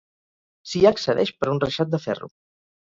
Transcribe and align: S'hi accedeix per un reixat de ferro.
S'hi 0.71 0.81
accedeix 0.93 1.35
per 1.41 1.53
un 1.55 1.63
reixat 1.67 1.95
de 1.97 2.05
ferro. 2.09 2.35